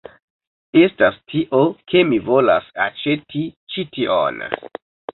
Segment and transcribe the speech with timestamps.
[0.83, 1.59] estas tio,
[1.93, 4.47] ke mi volas aĉeti ĉi tion.